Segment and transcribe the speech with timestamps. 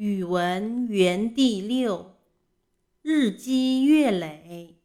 [0.00, 2.16] 语文园地六，
[3.02, 4.80] 日积月累。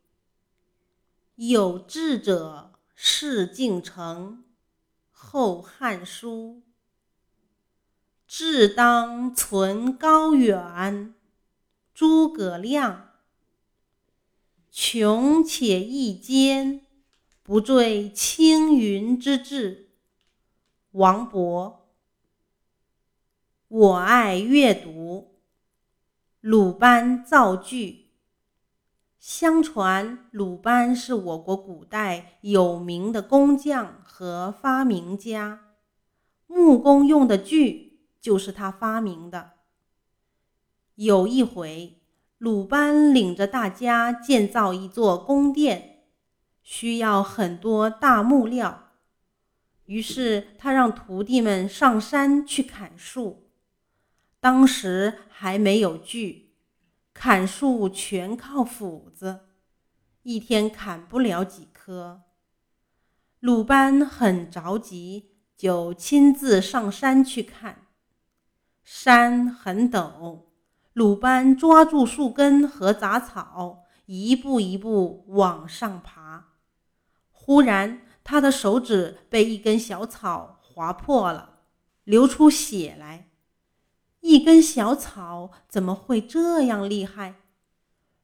[1.36, 4.44] 有志者事竟成，
[5.12, 6.62] 《后汉书》。
[8.28, 11.16] 志当存高远，
[11.94, 13.12] 诸葛亮。
[14.70, 16.86] 穷且益坚，
[17.42, 19.92] 不坠青云之志，
[20.92, 21.86] 王勃。
[23.68, 25.05] 我爱阅读。
[26.48, 28.12] 鲁班造句。
[29.18, 35.62] 相传鲁班是我国古代有名的工匠和发明家，
[36.46, 39.54] 木工用的锯就是他发明的。
[40.94, 42.00] 有一回，
[42.38, 46.04] 鲁班领着大家建造一座宫殿，
[46.62, 48.92] 需要很多大木料，
[49.86, 53.45] 于是他让徒弟们上山去砍树。
[54.46, 56.54] 当时还没有锯，
[57.16, 59.48] 砍树全靠斧子，
[60.22, 62.22] 一天砍不了几棵。
[63.40, 67.88] 鲁班很着急，就亲自上山去看。
[68.84, 70.44] 山很陡，
[70.94, 76.50] 鲁班抓住树根和杂草，一步一步往上爬。
[77.32, 81.62] 忽然，他的手指被一根小草划破了，
[82.04, 83.32] 流出血来。
[84.28, 87.36] 一根小草怎么会这样厉害？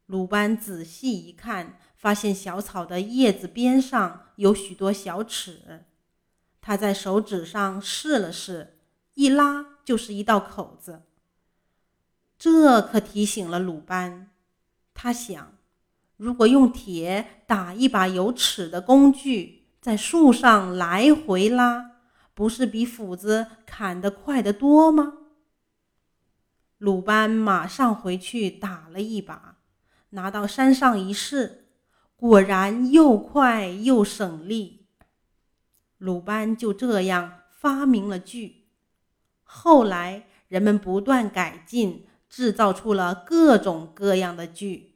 [0.07, 5.85] 鲁班仔细一看，发现小草的叶子边上有许多小齿。
[6.59, 8.79] 他在手指上试了试，
[9.13, 11.03] 一拉就是一道口子。
[12.35, 14.31] 这可提醒了鲁班。
[14.95, 15.53] 他想，
[16.17, 21.91] 如果用铁打一把有齿的工具，在树上来回拉，
[22.33, 25.19] 不是比斧子砍得快得多吗？
[26.81, 29.59] 鲁班马上回去打了一把，
[30.09, 31.67] 拿到山上一试，
[32.15, 34.87] 果然又快又省力。
[35.99, 38.65] 鲁班就这样发明了锯。
[39.43, 44.90] 后来人们不断改进，制造出了各种各样的锯。